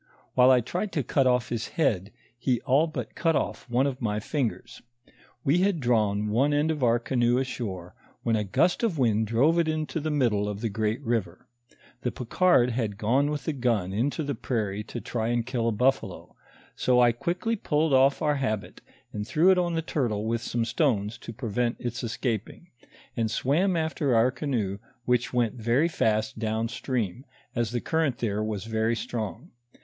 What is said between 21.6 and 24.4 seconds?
its escaping, and Bwam after our